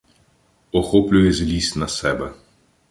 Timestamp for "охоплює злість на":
0.71-1.87